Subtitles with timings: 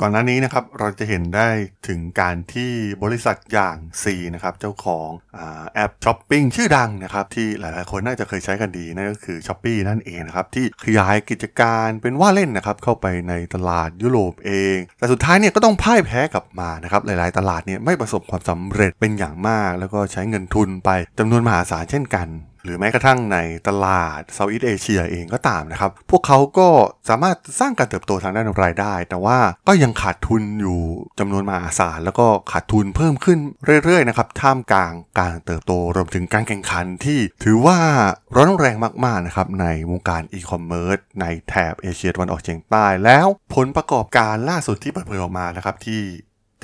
[0.00, 1.48] ก่อนหน้านี้นะครับเราจะเห็นได้
[1.88, 2.72] ถึงการที่
[3.04, 5.08] บริษัทอย่าง C นะครับเจ้าของ
[5.74, 22.28] แอปช้อปปิ้งชื่อดังนะครับที่หลายๆ คนน่าจะเคยใช้กันดีนั่นก็คือ S h o p e e นั่นเองนะครับที่ขยายกิจการเป็นว่าเล่นนะครับเข้าไปในตลาดยุโรปเอง แต่สุดท้ายเนี่ยก็ต้องพ่ายแพ้กลับมานะครับหลายๆ ตลาดเนี่ยไม่ประสบความสำเร็จเป็นอย่างมาก แล้วก็ใช้เงินทุนไปจำนวนมหาศาลเช่นกัน
[22.66, 23.38] หรือแม้กระทั่งใน
[23.68, 26.68] ตลาด Southeast Asia เองก็ตามนะครับ พวกเขาก็
[27.08, 29.38] สามารถสร้างการเติบโตทางด้านรายได้ แต่ว่า
[29.68, 30.80] ก็ยังขาดทุนอยู่
[31.18, 33.38] จำนวนมหาศาลแล้วก็ขาดทุนเพิ่มขึ้น
[33.84, 37.78] เรื่อยๆนะครับท่ามกลางการเติบโตรวมถึงการแข่งขันที่ถือว่า
[38.36, 46.02] ร้อนแรงมากๆนะครับในวงการอีคอมเมิร์ซในแถบเอเชียตะวันออกเฉียงใต้แล้วผลประกอบการล่าสุดที่เปิดเผยออกมานะครับที่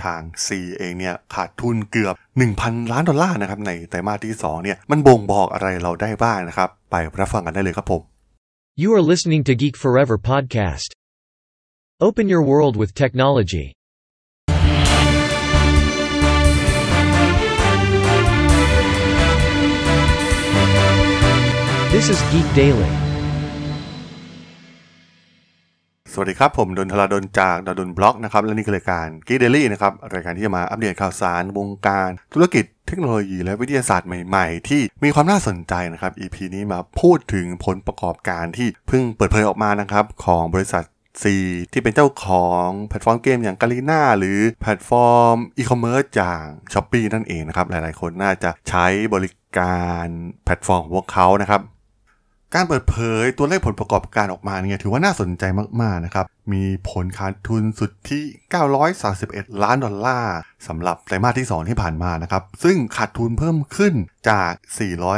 [0.04, 0.48] ทาง C
[0.78, 2.14] เองเนี่ยขาดทุนเกือบ
[2.52, 8.02] 1,000 ล้านดอลลาร์นะครับในไตรมาสที่2เนี่ยมันบ่งบอกอะไรเราได้บ้างนะครับ ไปรับฟังกันได้เลยครับผม
[8.82, 10.90] You are listening to Geek Forever podcast.
[12.06, 13.66] Open your world with technology.
[21.94, 23.11] This is Geek Daily.
[26.14, 40.84] สวัสดีครับ ผมดนทลาดนจากดนบล็อกนะครับและนี่คือรายการกีเดลี่นะครับรายการที่จะมาอัปเดตข่าวสารวงการ ธุรกิจเทคโนโลยีและวิทยาศาสตร์ใหม่ๆ ที่มีความน่าสนใจนะครับ EP นี้มาพูดถึงผลประกอบการที่เพิ่งเปิดเผยออกมานะครับของบริษัท
[41.22, 41.24] C
[41.72, 50.08] ที่เป็นเจ้าของแพลตฟอร์มเกมอย่าง Garena หรือแพลตฟอร์มอีคอมเมิร์ซอย่าง Shopee นั่นเองนะครับหลายๆคนน่าจะใช้บริการ
[50.44, 51.60] แพลตฟอร์มของพวกเขานะครับ
[52.54, 55.44] การเปิดเผยตัวเลขผลประกอบการออกมาเนี่ยถือว่าน่าสนใจ
[55.82, 58.24] มากๆนะครับ มีผลขาดทุนสุดที่
[58.92, 60.36] 931 ล้านดอลลาร์
[60.66, 63.94] สำหรับไตรมาสที่ 2 ที่ผ่านมานะครับ ซึ่งขาดทุนเพิ่มขึ้น
[64.30, 64.52] จาก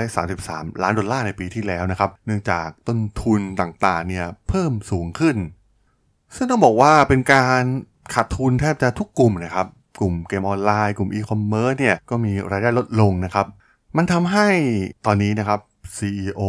[0.08, 5.36] 433 ล้านดอลลาร์ในปีที่แล้วนะครับ เนื่องจากต้นทุนต่างๆเนี่ยเพิ่มสูงขึ้น
[6.36, 7.62] ซึ่งต้องบอกว่าเป็นการ
[8.14, 9.66] ขาดทุนแทบจะทุกกลุ่มนะครับ
[10.00, 13.46] กลุ่มเกมออนไลน์ กลุ่มอีคอมเมิร์ซเนี่ยก็มีรายได้ลดลงนะครับ
[13.96, 14.48] มันทำให้
[15.06, 15.60] ตอนนี้นะครับ
[15.96, 16.42] CEO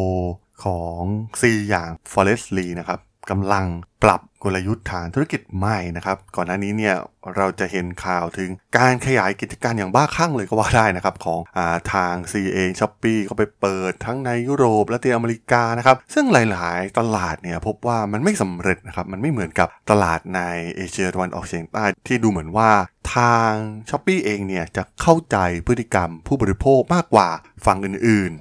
[0.64, 1.02] ของ
[1.42, 3.00] C อย่าง Forest Lee นะครับ
[3.32, 3.68] กำลัง
[4.04, 6.96] ปรับกลยุทธ์ทางธุรกิจใหม่นะครับก่อนหน้านี้เนี่ย
[7.36, 20.42] เราจะเห็นข่าวถึงการขยายกิจการอย่างบ้าคลั่งเลยก็ว่าได้นะครับของอาทาง C เอง Shopee ก็ไปเปิดทั้งในยุโรปและที่อเมริกานะครับซึ่งหลายๆ ตลาดเนี่ยพบว่ามันไม่สำเร็จนะครับมันไม่เหมือนกับตลาดใน
[20.76, 22.72] เอเชียตะวันออกเฉียงใต้ที่ดูเหมือนว่า
[23.16, 23.52] ทาง
[23.90, 25.38] Shopee เองเนี่ยจะเข้าใจ
[25.68, 27.30] พฤติกรรมผู้บริโภคมากกว่า
[27.66, 28.32] ฝั่งอื่น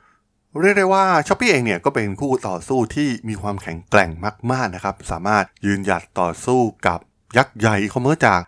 [0.63, 4.11] เรียกได้ว่า Shopee เองเนี่ยก็เป็นคู่ต่อสู้ที่มีความแข็งแกร่ง
[4.53, 7.01] มากๆนะครับ สามารถยืนหยัดต่อสู้กับ
[7.37, 8.41] ยักษ์ใหญ่อีคอมเมิร์ซ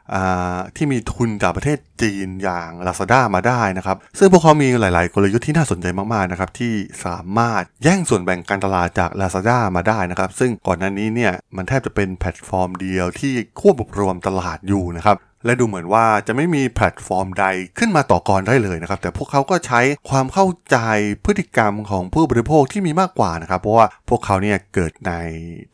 [0.77, 6.75] ที่มีทุนจากประเทศจีนอย่าง Lazada มาได้นะครับ ซึ่งพวกเขามีหลาย ๆ กลยุทธ์ที่น่าสนใจมาก ๆ นะครับ ที่
[7.07, 15.17] สามารถแย่งส่วนแบ่งการตลาดจาก Lazada มาได้นะครับ ซึ่งก่อนหน้านี้เนี่ย มันแทบจะเป็นแพลตฟอร์มเดียวที่ควบรวมตลาดอยู่นะครับ
[15.47, 17.47] และดูเหมือนว่าจะไม่มีแพลตฟอร์มใด
[17.79, 19.81] ขึ้นมาต่อกรได้เลยนะครับ แต่พวกเขาก็ใช้
[20.11, 20.79] ความเข้าใจ
[21.25, 25.13] พฤติกรรมของผู้บริโภคที่มีมากกว่านะครับ เพราะว่าพวกเขาเนี่ยเกิดใน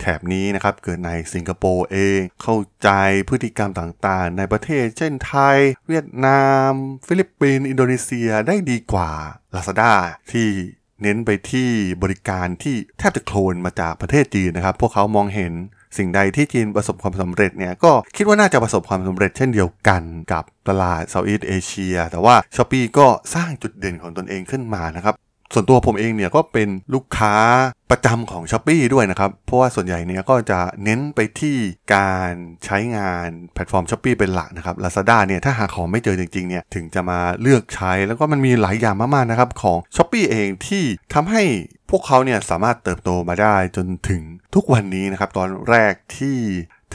[0.01, 2.91] แถบนี้นะครับ เกิดในสิงคโปร์เอง เข้าใจ
[3.29, 5.59] พฤติกรรมต่างๆ ในประเทศ เช่นไทย
[5.89, 6.71] เวียดนาม
[7.07, 9.11] ฟิลิปปินส์ อินโดนีเซียได้ดีกว่า
[9.55, 9.93] Lazada
[10.33, 10.49] ที่
[11.03, 11.71] เน้นไปที่
[12.03, 15.53] บริการที่แทบจะโคลนมาจากประเทศจีนนะครับ พวกเขามองเห็น
[15.97, 25.15] สิ่งใดที่จีนประสบความสำเร็จเนี่ยก็คิดว่าน่าจะประสบความสำเร็จเช่นเดียวกันกับตลาด Southeast Asia แต่ว่า Shopee ก็สร้างจุดเด่นของตนเองขึ้นมานะครับ
[25.55, 27.35] ส่วนตัวผมเองเนี่ยก็เป็นลูกค้า
[27.91, 31.57] ประจำของ Shopee ด้วยนะครับ เพราะว่าส่วนใหญ่เนี่ยก็จะเน้นไปที่
[31.95, 32.33] การ
[32.65, 41.43] ใช้งานแพลตฟอร์ม Shopee เป็นหลักนะครับ Lazada เนี่ยถ้าหาของไม่เจอจริงๆเนี่ยถึงจะมาเลือกใช้แล้วก็มันมีหลายอย่างมากๆนะครับของ Shopee เองที่ทำให้
[41.91, 44.23] พวกเขาเนี่ยสามารถเติบโตมาได้จนถึง
[44.55, 46.39] ทุกวันนี้นะครับ ตอนแรกที่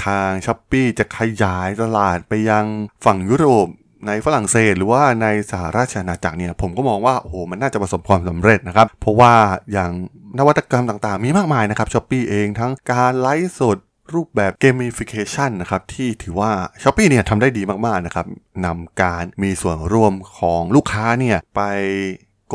[0.06, 2.66] ทาง s h อ p e e จะขยายตลาดไปยัง
[3.06, 3.67] ฝั่งยุโรป
[4.07, 9.34] ในฝรั่งเศสหรือว่าในสหราชอาณาจักรเนี่ยผมก็มองว่าโอ้โหมันน่าจะประสบความสำเร็จนะครับ เพราะว่า
[9.72, 9.91] อย่าง
[10.40, 13.78] นวัตกรรมต่างๆ มีมากมายนะครับช้อปปีเองทั้งการไลฟ์สด
[14.13, 16.51] รูปแบบเกมฟิเคชันนะครับที่ถือว่า
[16.81, 18.26] s h อ p e e เนี่ยทำได้ดีมากๆนะครับ
[18.66, 21.61] นำการมีส่วนร่วมของลูกค้าเนี่ยไป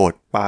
[0.00, 0.38] กดไป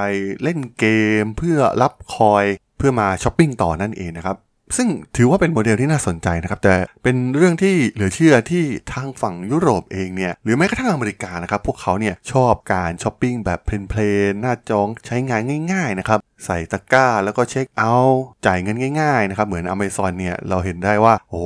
[0.42, 0.86] เล่นเก
[1.22, 2.44] มเพื่อรับ coin
[2.76, 4.36] เพื่อมาช้อปปิ้งต่อนั่นเองนะครับ
[4.76, 15.42] ซึ่งถือว่าเป็นโมเดลที่น่าสนใจนะครับ แต่เป็นเรื่องที่เหลือเชื่อที่ทางฝั่งยุโรปเองเนี่ย หรือแม้กระทั่งอเมริกานะครับ พวกเขาเนี่ยชอบการช้อปปิ้งแบบ plain ๆหน้าจอใช้งาน
[15.72, 21.44] ง่าย ๆ นะครับ ใส่ตะกร้าแล้วก็เช็คเอาท์จ่ายเงินง่ายๆนะครับ เหมือนอเมซอนเนี่ยเราเห็นได้ว่า โอ้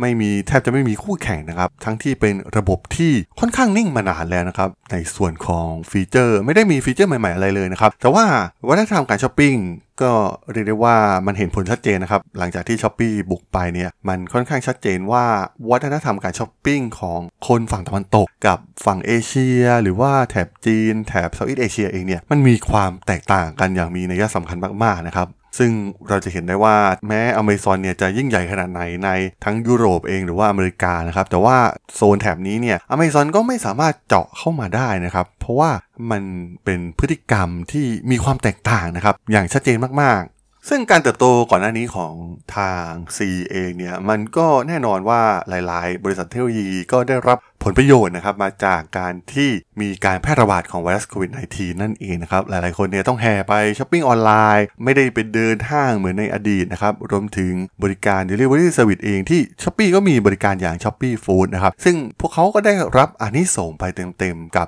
[0.00, 8.24] ไม่มีแทบจะไม่มีคู่แข่งนะครับ ทั้งที่เป็นระบบที่ค่อนข้างนิ่งมานานแล้วนะครับ ในส่วนของฟีเจอร์ไม่ได้มีฟีเจอร์ใหม่ๆอะไรเลยนะครับ แต่ว่า
[8.68, 9.54] วัฒนธรรมการช้อปปิ้ง
[10.02, 10.12] ก็
[10.52, 10.96] เรียกได้ว่า
[11.26, 15.24] มันเห็นผลชัดเจนนะครับ หลังจากที่ Shopee บุกไปเนี่ย มันค่อนข้างชัดเจนว่า
[15.70, 25.28] วัฒนธรรมการช้อปปิ้งของคนฝั่งตะวันตกกับฝั่งเอเชีย หรือว่าแถบจีน แถบ Southeast Asia เองเนี่ย มันมีความแตกต่างกันอย่างมีนัยสำคัญมากๆนะครับ
[25.58, 25.70] ซึ่ง
[26.08, 26.76] เราจะเห็นได้ว่า
[27.08, 29.10] แม้อเมซอนเนี่ยจะยิ่งใหญ่ขนาดไหนใน
[29.44, 31.56] ทั้งยุโรปเองหรือว่าอเมริกานะครับ แต่ว่า
[31.94, 35.70] โซนแถบนี้เนี่ยอเมซอนก็ไม่สามารถเจาะเข้ามาได้นะครับ เพราะว่า
[36.10, 36.22] มัน
[36.64, 40.22] เป็นพฤติกรรมที่มีความแตกต่างนะครับ อย่างชัดเจนมาก
[40.68, 42.14] ซึ่งการเติบโตก่อนหน้านี้ของ
[42.56, 43.18] ทาง C
[43.50, 49.50] เองเนี่ยมันก็แน่นอนว่าหลาย ๆ บริษัทเทคโนโลยีก็ได้รับผลประโยชน์นะครับมาจากการที่
[49.80, 57.52] มีการแพร่ระบาดของไวรัสโควิด -19 นั่นเองนะครับหลาย ๆ คนเนี่ยต้องแห่ไปช้อปปิ้งออนไลน์ ไม่ได้ไปเดินห้างเหมือนในอดีตนะครับรวมถึง
[57.82, 61.10] บริการ Delivery Service เองที่ s h อ p e e ก็มีบริการอย่าง s h อ p e
[61.12, 63.84] e Food นะครับซึ่งพวกเขาก็ได้รับอานิสงส์ไป
[64.18, 64.66] เต็ม ๆ กับ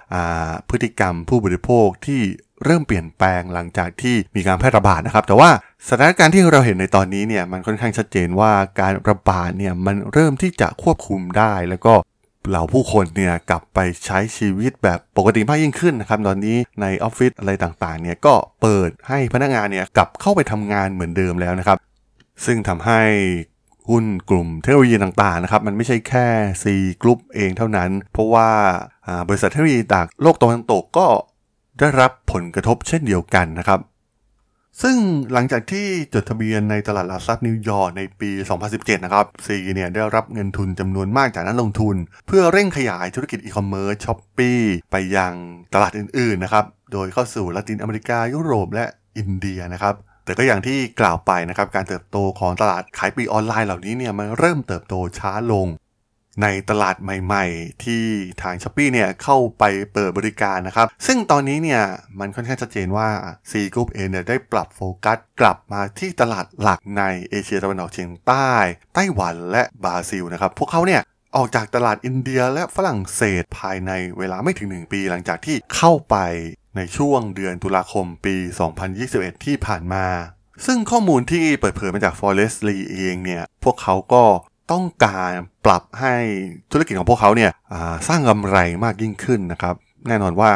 [0.70, 2.20] พฤติกรรมผู้บริโภคที่
[2.64, 5.50] เริ่มเปลี่ยนแปลงหลังจากที่มีการแพร่ระบาดนะครับ แต่ว่า
[5.88, 11.94] สถานการณ์ที่เราเห็นในตอนนี้เนี่ยมันค่อนข้างชัดเจนว่าการระบาดเนี่ยมันเริ่มที่จะควบคุมได้ แล้วก็
[12.49, 21.76] เหล่าผู้คนเนี่ยกลับไปใช้ชีวิตแบบปกติมากยิ่งขึ้นนะครับตอนนี้ในออฟฟิศอะไรต่างๆเนี่ยก็เปิดให้พนักงานเนี่ยกลับเข้าไปทำงานเหมือนเดิมแล้วนะครับ
[22.44, 23.02] ซึ่งทำให้
[23.88, 26.26] หุ้นกลุ่มเทคโนโลยีต่างๆนะครับมันไม่ใช่แค่
[26.62, 26.64] C
[27.02, 28.50] กลุ่มเองเท่านั้น เพราะว่า
[29.29, 31.06] บริษัทเทคโนโลยีจากโลกตะวันตกก็
[31.78, 33.81] ได้รับผลกระทบเช่นเดียวกันนะครับ
[34.82, 34.96] ซึ่ง
[35.32, 38.31] หลังจากที่จดทะเบียนในตลาดหลักทรัพย์นิวยอร์กในปี
[38.69, 41.96] 2017 นะครับ Sea เนี่ยได้รับเงินทุนจำนวนมากจากนักลงทุน
[42.26, 44.50] เพื่อเร่งขยายธุรกิจอีคอมเมิร์ซ Shopee
[44.90, 45.34] ไปยัง
[45.75, 48.84] ตลาดอื่นๆนะครับ โดยเข้าสู่ละตินอเมริกายุโรปและ
[49.19, 49.94] อินเดียนะครับ
[50.25, 55.67] แต่ก็อย่างที่กล่าวไปนะครับการเติบโตของตลาดขายปีออนไลน์เหล่านี้เนี่ยมันเริ่มเติบโตช้าลง
[56.43, 58.05] ในตลาดใหม่ๆ ที่
[58.43, 61.83] ทาง s h อ p e e เนี่ยเข้าไปเปิดบริการนะครับ ซึ่งตอนนี้เนี่ย
[62.21, 63.09] มันค่อนข้างชัดเจนว่า
[63.50, 68.50] C Group เองเนี่ยได้ปรับโฟกัสกลับมาที่ตลาดหลักในเอเชียตะวันออกเฉียงใต้
[68.94, 71.03] ไต้หวันและบราซิลนะครับ พวกเขาเนี่ย
[71.37, 76.17] ออกจากตลาดอินเดียและฝรั่งเศสภายในเวลาไม่ถึง 1 ปีหลังจากที่เข้าไป
[76.77, 78.37] ในช่วงเดือนตุลาคมปี
[78.91, 80.06] 2021 ที่ผ่านมา
[80.67, 84.25] ซึ่งข้อมูลที่เปิดเผยมาจาก Forest Lee เองเนี่ย พวกเขาก็
[84.72, 85.32] ต้องการ
[85.64, 86.14] ปรับให้
[86.70, 87.50] ธุรกิจของพวกเขาเนี่ย
[88.08, 89.74] สร้างกำไรมากยิ่งขึ้นนะครับ
[90.08, 90.52] แน่นอนว่า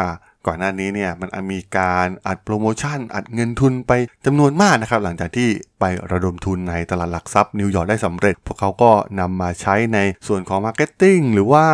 [0.47, 3.93] ก่อนหน้านี้เนี่ยมันมีการอัดโปรโมชั่น อัดเงินทุนไป
[4.27, 5.49] จำนวนมากนะครับ หลังจากที่
[5.81, 8.91] ไประดมทุนในตลาดหลักทรัพย์นิวยอร์กได้สำเร็จ พวกเขาก็
[9.21, 11.67] นำมาใช้ในส่วนของ marketing หรือว่า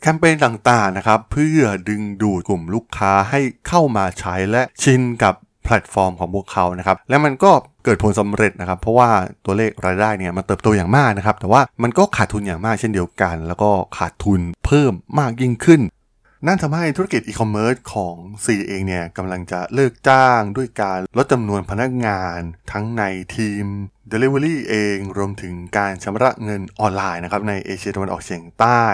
[0.00, 5.34] แคมเปญต่างๆนะครับ เพื่อดึงดูดกลุ่มลูกค้าให้เข้ามาใช้และชินกับ
[5.64, 7.52] แพลตฟอร์มของพวกเขานะครับและมันก็
[7.84, 9.10] เกิดผลสำเร็จนะครับ เพราะว่า
[9.44, 15.82] ตัวเลขรายได้เนี่ยมันเติบโตอย่างมากนะครับ แต่ว่ามันก็ขาดทุนอย่างมากเช่นเดียวกัน แล้วก็ขาดทุนเพิ่มมากยิ่งขึ้น
[16.46, 18.14] นั่นทำให้ธุรกิจอีคอมเมิร์ซของ
[18.44, 22.38] C เองเนี่ยกำลังจะเลิกจ้างด้วยการลดจำนวนพนักงาน
[22.72, 23.02] ทั้งใน
[23.36, 23.64] ทีม
[24.12, 28.84] Delivery เองรวมถึงการชำระเงินออนไลน์นะครับในเอเชียตะวันออกเฉียงใต้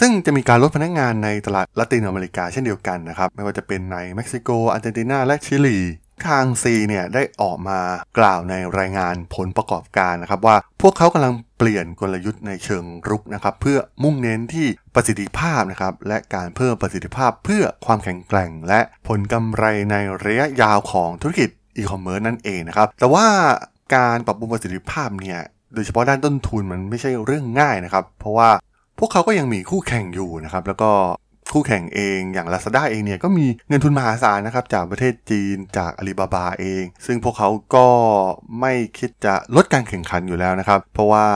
[0.00, 5.78] ซึ่งจะมีการลดพนักงานในตลาดละตินอเมริกาเช่นเดียวกันนะครับ ไม่ว่าจะเป็นในเม็กซิโก อาร์เจนตินา และชิลี
[6.26, 7.80] ทาง C เนี่ยได้ออกมา
[8.18, 23.26] กล่าวในรายงานผลประกอบการนะครับว่าพวกเขากำลังเปลี่ยนกลยุทธ์ในเชิงรุกนะครับเพื่อมุ่งเน้นที่ประสิทธิภาพนะครับและการเพิ่มประสิทธิภาพเพื่อความแข็งแกร่ง และผลกำไรในระยะยาวของธุรกิจอีคอมเมิร์ซนั่นเองนะครับแต่ว่า
[23.94, 25.40] การปรับปรุงประสิทธิภาพเนี่ย
[25.74, 28.50] โดยเฉพาะด้านต้นทุนมันไม่ใช่เรื่องง่ายนะครับเพราะว่า
[28.98, 30.90] พวกเขาก็ยังมีคู่แข่งอยู่นะครับแล้วก็
[31.52, 37.88] คู่แข่งเองอย่าง Lazada เองเนี่ยก็มีเงินทุนมหาศาลนะครับจากประเทศจีนจากอาลีบาบาเอง ซึ่งพวกเขาก็
[38.60, 41.26] ไม่คิดจะลดการแข่งขันอยู่แล้วนะครับ เพราะว่า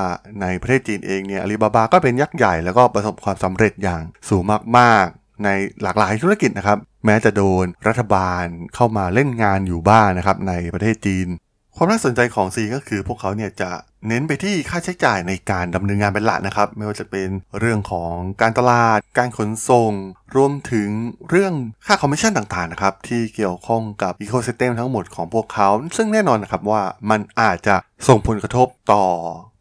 [0.42, 4.42] ในประเทศจีนเองเนี่ยอาลีบาบาก็เป็นยักษ์ใหญ่แล้วก็ประสบความสำเร็จอย่างสูง
[4.78, 5.49] มากๆ ใน
[5.83, 11.28] หลากหลายธุรกิจนะครับแม้จะโดนรัฐบาลเข้ามาเล่นงานอยู่บ้างนะครับในประเทศจีน
[11.76, 13.71] ความน่าสนใจของ C ก็คือพวกเขาเนี่ยจะ
[14.09, 18.12] เน้นไปที่ค่าใช้จ่ายในการดำเนินงานเป็นหลักนะครับ ไม่ว่าจะเป็นเรื่องของ
[18.43, 19.93] การตลาด การขนส่ง
[20.37, 20.88] รวมถึง
[21.29, 21.52] เรื่อง
[21.87, 27.76] ค่าคอมมิชชั่นต่างๆนะครับ ที่เกี่ยวข้องกับ ecosystem ทั้งหมดของพวกเขา ซึ่งแน่นอนนะครับว่ามันอาจจะ
[28.09, 29.05] ส่งผลกระทบต่อ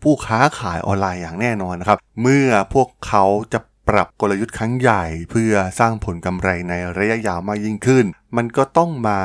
[0.03, 8.05] ผู้ค้าขายออนไลน์อย่างแน่นอนนะครับ เมื่อพวกเขาจะ ปรับกลยุทธ์ครั้งใหญ่เพื่อสร้างผลกำไรในระยะยาวมากยิ่งขึ้น
[8.37, 9.19] มันก็ต้องมา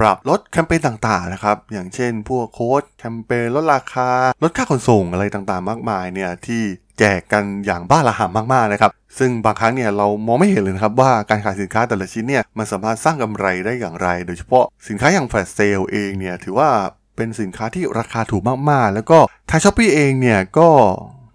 [0.00, 4.10] ปรับลดแคมเปญต่างๆนะครับ อย่างเช่น พวกโค้ดแคมเปญลดราคา
[4.42, 6.62] ลดค่าขนส่งอะไรต่างๆ มากมายเนี่ยที่
[6.98, 16.70] แจกกันอย่างบ้าระห่ำมากๆนะครับ ซึ่งบางครั้งเนี่ยเรามองไม่เห็นเลยนะครับว่าการขายสินค้าแต่ละชิ้นเนี่ยมันสามารถสร้างกำไรได้อย่างไร โดยเฉพาะสินค้าอย่างแฟลชเซลเองเนี่ยถือว่า
[17.16, 19.18] เป็นสินค้าที่ราคาถูกมากๆ แล้วก็
[19.50, 20.68] ทางช้อปปี้เองเนี่ยก็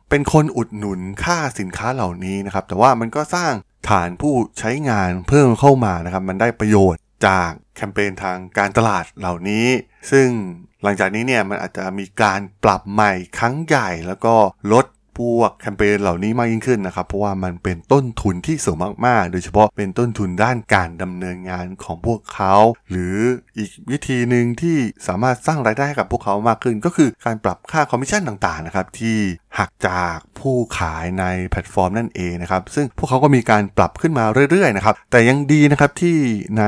[0.10, 3.54] เป็นคนอุดหนุนค่าสินค้าเหล่านี้นะครับ แต่ว่ามันก็สร้าง
[3.90, 9.68] ฐานผู้ใช้งานเพิ่มเข้ามานะครับ มันได้ประโยชน์จากแคมเปญทางการตลาดเหล่านี้
[10.12, 10.28] ซึ่ง
[10.84, 14.34] หลังจากนี้เนี่ยมันอาจจะมีการปรับใหม่ครั้งใหญ่แล้วก็
[14.74, 14.86] ลด
[15.18, 22.56] พวกแคมเปญเหล่านี้มากยิ่งขึ้นนะครับ เพราะว่ามันเป็นต้นทุนที่สูงมาก ๆ โดยเฉพาะเป็นต้นทุนด้านการดำเนินงานของพวกเขา
[22.90, 23.16] หรือ
[23.58, 29.18] อีกวิธีหนึ่งที่สามารถสร้างรายได้ให้กับพวกเขามากขึ้น ก็คือการปรับค่าคอมมิชชั่นต่าง ๆ นะครับ ที่
[29.60, 36.18] หักจากผู้ขายในแพลตฟอร์มนั่นเองนะครับ ซึ่งพวกเขาก็มีการปรับขึ้นมาเรื่อยๆนะครับ แต่ยังดีนะครับที่
[36.60, 36.64] ใน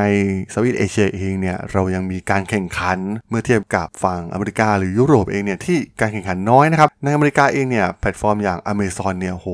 [0.54, 9.48] Southeast Asia เองเนี่ยเรายังมีการแข่งขันเมื่อเทียบกับฝั่งอเมริกาหรือยุโรปเองเนี่ยที่การแข่งขันน้อยนะครับ ในอเมริกาเองเนี่ยแพลตฟอร์มอย่าง Amazon เนี่ยโห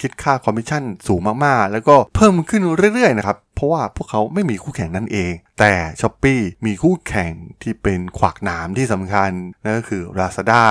[0.00, 2.62] คิดค่าคอมมิชชั่นสูงมากๆ แล้วก็เพิ่มขึ้น
[2.94, 9.30] เรื่อยๆนะครับ เพราะว่าพวกเขาไม่มีคู่แข่งนั่นเอง แต่ s h อ p e e มีคู่แข่งที่เป็นขวากหนามที่สำคัญ
[9.64, 10.64] นั่นก็คือ Lazada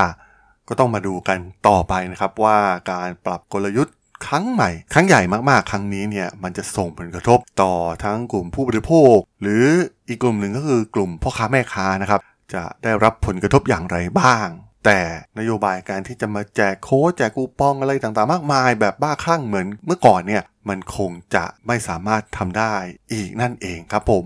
[0.72, 2.58] ก็ต้องมาดูกันต่อไปนะครับว่า
[2.92, 3.96] การปรับกลยุทธ์
[4.28, 7.74] ครั้งใหม่ ครั้งใหญ่มากๆ ครั้งนี้เนี่ยมันจะส่งผลกระทบต่อ
[8.04, 9.66] ทั้งกลุ่มผู้บริโภค หรือ
[10.08, 12.22] อีกกลุ่มหนึ่งก็คือกลุ่มพ่อค้าแม่ค้านะครับ
[12.54, 14.48] จะได้รับผลกระทบอย่างไรบ้าง
[14.86, 15.00] แต่
[15.40, 22.76] นโยบายการที่จะมาแจกโค้ดแจกคูปองอะไรต่างๆ มากมาย แบบบ้าคลั่งเหมือนเมื่อก่อนเนี่ยมันคงจะไม่สามารถทำได้
[23.14, 24.26] อีกนั่นเองครับผม